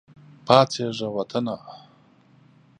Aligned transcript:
پاڅیږه 0.45 1.07
وطنه! 1.15 1.55